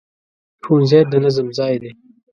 [0.63, 1.91] ښوونځی د نظم ځای دی